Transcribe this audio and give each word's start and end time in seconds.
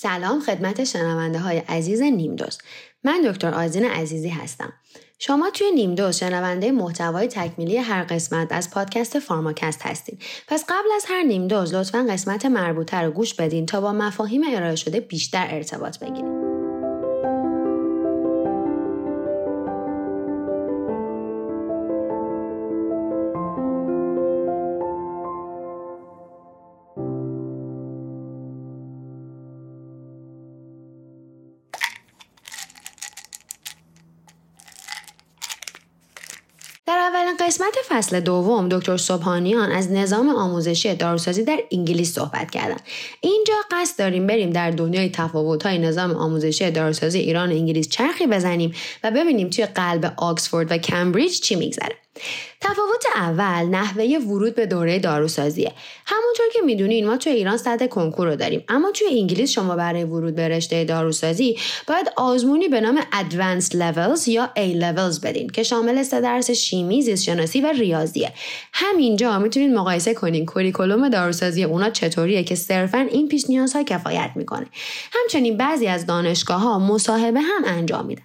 سلام 0.00 0.40
خدمت 0.40 0.84
شنونده 0.84 1.38
های 1.38 1.58
عزیز 1.58 2.02
نیمدوز. 2.02 2.58
من 3.04 3.20
دکتر 3.26 3.54
آزین 3.54 3.84
عزیزی 3.84 4.28
هستم. 4.28 4.72
شما 5.18 5.50
توی 5.50 5.70
نیمدوز 5.70 6.16
شنونده 6.16 6.72
محتوای 6.72 7.26
تکمیلی 7.26 7.76
هر 7.76 8.02
قسمت 8.02 8.52
از 8.52 8.70
پادکست 8.70 9.18
فارماکست 9.18 9.82
هستید. 9.82 10.22
پس 10.48 10.64
قبل 10.64 10.88
از 10.96 11.04
هر 11.08 11.22
نیمدوز 11.22 11.74
لطفا 11.74 12.06
قسمت 12.10 12.46
مربوطه 12.46 12.96
رو 12.96 13.10
گوش 13.10 13.34
بدین 13.34 13.66
تا 13.66 13.80
با 13.80 13.92
مفاهیم 13.92 14.42
ارائه 14.54 14.76
شده 14.76 15.00
بیشتر 15.00 15.46
ارتباط 15.50 15.98
بگیرید 15.98 16.37
قسمت 37.48 37.76
فصل 37.88 38.20
دوم 38.20 38.68
دکتر 38.68 38.96
صبحانیان 38.96 39.72
از 39.72 39.92
نظام 39.92 40.28
آموزشی 40.28 40.94
داروسازی 40.94 41.44
در 41.44 41.58
انگلیس 41.72 42.14
صحبت 42.14 42.50
کردند 42.50 42.80
اینجا 43.20 43.54
قصد 43.70 43.98
داریم 43.98 44.26
بریم 44.26 44.50
در 44.50 44.70
دنیای 44.70 45.08
تفاوت‌های 45.08 45.78
نظام 45.78 46.10
آموزشی 46.10 46.70
داروسازی 46.70 47.18
ایران 47.18 47.52
و 47.52 47.54
انگلیس 47.54 47.88
چرخی 47.88 48.26
بزنیم 48.26 48.74
و 49.04 49.10
ببینیم 49.10 49.50
توی 49.50 49.66
قلب 49.66 50.14
آکسفورد 50.16 50.72
و 50.72 50.78
کمبریج 50.78 51.40
چی 51.40 51.56
میگذره. 51.56 51.96
تفاوت 52.60 53.04
اول 53.16 53.68
نحوه 53.68 54.04
ورود 54.04 54.54
به 54.54 54.66
دوره 54.66 54.98
داروسازیه. 54.98 55.72
همونطور 56.06 56.46
که 56.52 56.60
می‌دونین 56.64 57.06
ما 57.06 57.16
توی 57.16 57.32
ایران 57.32 57.56
سطح 57.56 57.86
کنکور 57.86 58.26
رو 58.26 58.36
داریم. 58.36 58.64
اما 58.68 58.90
توی 58.90 59.08
انگلیس 59.10 59.50
شما 59.50 59.76
برای 59.76 60.04
ورود 60.04 60.34
به 60.34 60.48
رشته 60.48 60.84
داروسازی 60.84 61.58
باید 61.88 62.12
آزمونی 62.16 62.68
به 62.68 62.80
نام 62.80 63.00
Advanced 63.00 63.72
Levels 63.72 64.28
یا 64.28 64.50
A 64.56 64.80
Levels 64.80 65.20
بدین 65.22 65.50
که 65.50 65.62
شامل 65.62 66.02
سه 66.02 66.20
درس 66.20 66.50
شیمی، 66.50 67.02
زیست 67.02 67.24
شناسی 67.24 67.60
و 67.60 67.66
ریاضیه. 67.66 68.32
همینجا 68.72 69.38
می‌تونید 69.38 69.70
مقایسه 69.70 70.14
کنین 70.14 70.46
کوریکولوم 70.46 71.08
داروسازی 71.08 71.64
اونا 71.64 71.90
چطوریه 71.90 72.44
که 72.44 72.54
صرفا 72.54 72.98
این 73.10 73.28
پیش 73.28 73.44
نیازها 73.48 73.82
کفایت 73.82 74.30
می‌کنه. 74.34 74.66
همچنین 75.12 75.56
بعضی 75.56 75.86
از 75.86 76.06
دانشگاه 76.06 76.60
ها 76.60 76.78
مصاحبه 76.78 77.40
هم 77.40 77.62
انجام 77.66 78.06
میدن. 78.06 78.22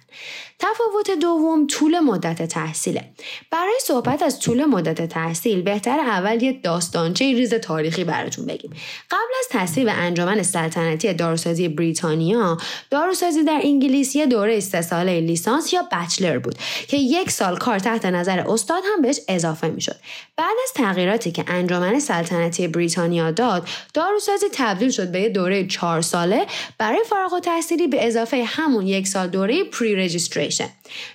تفاوت 0.58 1.10
دوم 1.20 1.66
طول 1.66 2.00
مدت 2.00 2.42
تحصیله. 2.48 3.04
برای 3.50 3.78
صحبت 3.86 4.22
از 4.22 4.40
طول 4.40 4.64
مدت 4.64 5.08
تحصیل 5.08 5.62
بهتر 5.62 6.00
اول 6.00 6.42
یه 6.42 6.60
داستانچه 6.62 7.24
ریز 7.24 7.54
تاریخی 7.54 8.04
براتون 8.04 8.46
بگیم. 8.46 8.70
قبل 9.10 9.32
از 9.40 9.46
تصویب 9.50 9.88
انجمن 9.90 10.42
سلطنتی 10.42 11.14
داروسازی 11.14 11.68
بریتانیا 11.68 12.58
داروسازی 12.90 13.42
در 13.42 13.60
انگلیس 13.64 14.16
یه 14.16 14.26
دوره 14.26 14.60
سه 14.60 14.82
ساله 14.82 15.20
لیسانس 15.20 15.72
یا 15.72 15.88
بچلر 15.92 16.38
بود 16.38 16.54
که 16.88 16.96
یک 16.96 17.30
سال 17.30 17.56
کار 17.56 17.78
تحت 17.78 18.06
نظر 18.06 18.44
استاد 18.48 18.82
هم 18.94 19.02
بهش 19.02 19.20
اضافه 19.28 19.68
می‌شد. 19.68 19.96
بعد 20.36 20.56
از 20.64 20.72
تغییراتی 20.72 21.30
که 21.30 21.44
انجمن 21.48 21.98
سلطنتی 21.98 22.68
بریتانیا 22.68 23.30
داد 23.30 23.68
داروسازی 23.94 24.46
تبدیل 24.52 24.90
شد 24.90 25.12
به 25.12 25.20
یه 25.20 25.28
دوره 25.28 25.66
چهار 25.66 26.00
ساله 26.00 26.46
برای 26.78 27.00
فارغ 27.08 27.32
التحصیلی 27.32 27.86
به 27.86 28.06
اضافه 28.06 28.44
همون 28.44 28.86
یک 28.86 29.08
سال 29.08 29.26
دوره 29.26 29.64
پری 29.64 29.96
رجیستریشن 29.96 30.68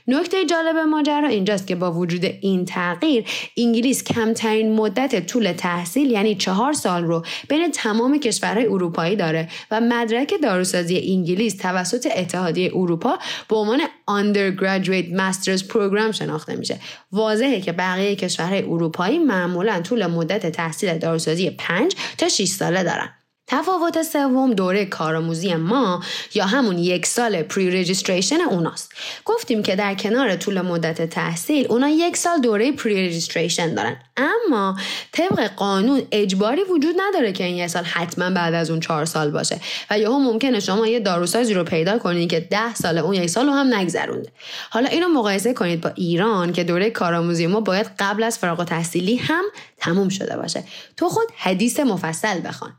نکته 0.07 0.45
جالب 0.45 0.75
ماجرا 0.75 1.27
اینجاست 1.27 1.67
که 1.67 1.75
با 1.75 1.91
وجود 1.91 2.25
تغییر 2.67 3.25
انگلیس 3.57 4.03
کمترین 4.03 4.75
مدت 4.75 5.27
طول 5.27 5.53
تحصیل 5.53 6.11
یعنی 6.11 6.35
چهار 6.35 6.73
سال 6.73 7.03
رو 7.03 7.25
بین 7.49 7.71
تمام 7.71 8.19
کشورهای 8.19 8.65
اروپایی 8.65 9.15
داره 9.15 9.47
و 9.71 9.81
مدرک 9.81 10.33
داروسازی 10.43 10.97
انگلیس 10.97 11.57
توسط 11.57 12.07
اتحادیه 12.15 12.71
اروپا 12.75 13.19
به 13.49 13.55
عنوان 13.55 13.79
undergraduate 14.09 15.17
masters 15.19 15.61
program 15.61 16.11
شناخته 16.11 16.55
میشه. 16.55 16.79
واضحه 17.11 17.61
که 17.61 17.71
بقیه 17.71 18.15
کشورهای 18.15 18.63
اروپایی 18.63 19.19
معمولا 19.19 19.81
طول 19.81 20.07
مدت 20.07 20.51
تحصیل 20.51 20.97
داروسازی 20.97 21.49
5 21.49 21.95
تا 22.17 22.29
6 22.29 22.47
ساله 22.47 22.83
دارن. 22.83 23.18
تفاوت 23.49 24.01
سوم 24.01 24.53
دوره 24.53 24.85
کارآموزی 24.85 25.55
ما 25.55 26.03
یا 26.33 26.45
همون 26.45 26.77
یک 26.77 27.05
سال 27.05 27.43
پری 27.43 27.81
رجیستریشن 27.81 28.41
اوناست. 28.41 28.91
گفتیم 29.25 29.63
که 29.63 29.75
در 29.75 29.95
کنار 29.95 30.35
طول 30.35 30.61
مدت 30.61 31.09
تحصیل 31.09 31.67
اونا 31.69 31.89
یک 31.89 32.17
سال 32.17 32.41
دوره 32.41 32.71
پری 32.71 33.07
رجیستریشن 33.07 33.73
دارن. 33.73 33.97
اما 34.17 34.77
طبق 35.11 35.47
قانون 35.55 36.01
اجباری 36.11 36.63
وجود 36.63 36.95
نداره 36.97 37.31
که 37.31 37.43
این 37.43 37.55
یک 37.55 37.67
سال 37.67 37.83
حتما 37.83 38.29
بعد 38.29 38.53
از 38.53 38.69
اون 38.69 38.79
چهار 38.79 39.05
سال 39.05 39.31
باشه 39.31 39.59
و 39.89 39.99
یهو 39.99 40.19
ممکنه 40.19 40.59
شما 40.59 40.87
یه 40.87 40.99
داروسازی 40.99 41.53
رو 41.53 41.63
پیدا 41.63 41.99
کنید 41.99 42.29
که 42.29 42.39
ده 42.39 42.75
سال 42.75 42.97
اون 42.97 43.13
یک 43.13 43.29
سال 43.29 43.45
رو 43.45 43.51
هم 43.51 43.73
نگذرونده. 43.73 44.29
حالا 44.69 44.89
اینو 44.89 45.07
مقایسه 45.07 45.53
کنید 45.53 45.81
با 45.81 45.91
ایران 45.95 46.53
که 46.53 46.63
دوره 46.63 46.89
کارآموزی 46.89 47.47
ما 47.47 47.59
باید 47.59 47.91
قبل 47.99 48.23
از 48.23 48.37
فارغ‌التحصیلی 48.37 49.15
هم 49.15 49.43
تموم 49.77 50.09
شده 50.09 50.37
باشه. 50.37 50.63
تو 50.97 51.09
خود 51.09 51.27
حدیث 51.37 51.79
مفصل 51.79 52.47
بخوان. 52.47 52.73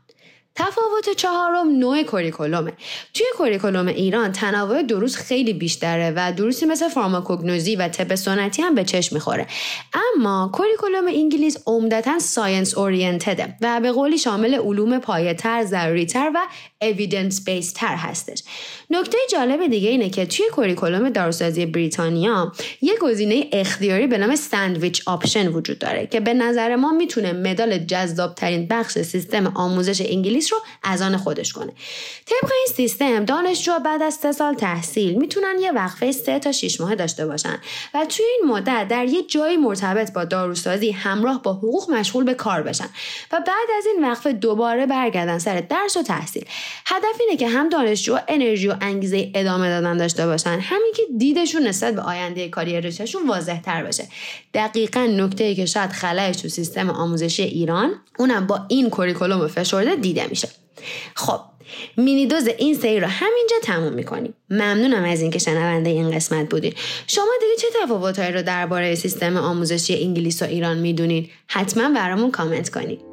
تفاوت 0.55 1.17
چهارم 1.17 1.69
نوع 1.79 2.03
curriculum 2.03 2.61
ه. 2.61 2.73
توی 3.13 3.25
curriculum 3.37 3.87
ایران 3.87 4.31
تنوع 4.31 4.83
دروس 4.83 5.15
خیلی 5.15 5.53
بیشتره 5.53 6.13
و 6.15 6.31
دروسی 6.37 6.65
مثل 6.65 6.89
فارماکوگنوزی 6.89 7.75
و 7.75 7.87
طب 7.87 8.15
سنتی 8.15 8.61
هم 8.61 8.75
به 8.75 8.83
چشم 8.83 9.15
می‌خوره. 9.15 9.47
اما 10.15 10.49
curriculum 10.53 11.07
انگلیس 11.07 11.57
عمدتا 11.67 12.19
science 12.19 12.77
oriented 12.77 13.46
ه 13.46 13.55
و 13.61 13.79
به 13.79 13.91
قولی 13.91 14.17
شامل 14.17 14.55
علوم 14.55 14.99
پایه‌تر 14.99 15.65
ضروریتر 15.65 16.31
و 16.35 16.39
evidence 16.81 17.45
based 17.45 17.73
تر 17.73 17.95
هستش. 17.95 18.43
نکته 18.89 19.17
جالب 19.31 19.67
دیگه 19.67 19.89
اینه 19.89 20.09
که 20.09 20.25
توی 20.25 20.45
curriculum 20.49 21.09
داروسازی 21.09 21.65
بریتانیا 21.65 22.51
یه 22.81 22.93
گزینه 23.01 23.47
اختیاری 23.51 24.07
به 24.07 24.17
نام 24.17 24.35
sandwich 24.35 25.01
option 25.05 25.47
وجود 25.47 25.79
داره 25.79 26.07
که 26.07 26.19
به 26.19 26.33
نظر 26.33 26.75
ما 26.75 26.91
می‌تونه 26.91 27.33
مدال 27.33 27.77
جذاب 27.77 28.35
ترین 28.35 28.67
بخش 28.67 28.99
سیستم 28.99 29.47
آموزش 29.55 30.01
انگلیس 30.01 30.40
رو 30.49 30.57
از 30.83 31.01
آن 31.01 31.17
خودش 31.17 31.53
کنه. 31.53 31.73
طبق 32.25 32.51
این 32.51 32.75
سیستم 32.75 33.25
دانشجو 33.25 33.71
بعد 33.85 34.01
از 34.01 34.13
سه 34.13 34.31
سال 34.31 34.53
تحصیل 34.53 35.15
می‌تونن 35.15 35.59
یه 35.59 35.71
وقفه 35.71 36.11
سه 36.11 36.39
تا 36.39 36.51
6 36.51 36.81
ماه 36.81 36.95
داشته 36.95 37.25
باشن 37.25 37.57
و 37.93 38.05
توی 38.05 38.25
این 38.25 38.51
مدت 38.51 38.87
در 38.89 39.05
یه 39.05 39.23
جایی 39.23 39.57
مرتبط 39.57 40.13
با 40.13 40.25
داروسازی 40.25 40.91
همراه 40.91 41.41
با 41.41 41.53
حقوق 41.53 41.91
مشغول 41.91 42.23
به 42.23 42.33
کار 42.33 42.63
بشن 42.63 42.89
و 43.31 43.39
بعد 43.39 43.69
از 43.77 43.85
این 43.85 44.05
وقفه 44.05 44.33
دوباره 44.33 44.85
برگردن 44.85 45.39
سر 45.39 45.61
درس 45.61 45.97
و 45.97 46.03
تحصیل. 46.03 46.45
هدف 46.85 47.19
اینه 47.19 47.37
که 47.37 47.47
هم 47.47 47.69
دانشجو 47.69 48.17
انرژی 48.27 48.67
و 48.67 48.75
انگیزه 48.81 49.31
ادامه 49.35 49.69
دادن 49.69 49.97
داشته 49.97 50.25
باشن 50.25 50.59
همین 50.61 50.93
که 50.95 51.03
دیدشون 51.17 51.67
نسبت 51.67 51.95
به 51.95 52.01
آینده 52.01 52.49
کاری 52.49 52.81
رشتهشون 52.81 53.27
واضح 53.27 53.61
تر 53.61 53.83
بشه. 53.83 54.07
دقیقا 54.53 55.01
نکته 55.01 55.43
ای 55.43 55.55
که 55.55 55.65
شاید 55.65 55.91
خلایش 55.91 56.37
تو 56.37 56.49
سیستم 56.49 56.89
آموزشی 56.89 57.43
ایران 57.43 57.93
اونم 58.19 58.47
با 58.47 58.65
این 58.67 58.89
کوریکولوم 58.89 59.47
فشرده 59.47 59.95
دیده 59.95 60.27
میشه. 60.31 60.47
خب 61.15 61.39
مینی 61.97 62.27
دوز 62.27 62.47
این 62.47 62.75
سری 62.75 62.99
رو 62.99 63.07
همینجا 63.07 63.55
تموم 63.63 63.93
می‌کنیم. 63.93 64.33
ممنونم 64.49 65.03
از 65.03 65.21
اینکه 65.21 65.39
شنونده 65.39 65.89
این 65.89 66.11
قسمت 66.11 66.49
بودین. 66.49 66.73
شما 67.07 67.31
دیگه 67.39 67.55
چه 67.61 67.67
تفاوتهایی 67.83 68.31
رو 68.31 68.41
درباره 68.41 68.95
سیستم 68.95 69.37
آموزشی 69.37 70.03
انگلیس 70.03 70.41
و 70.41 70.45
ایران 70.45 70.77
می‌دونین؟ 70.77 71.29
حتما 71.47 71.89
برامون 71.89 72.31
کامنت 72.31 72.69
کنید 72.69 73.10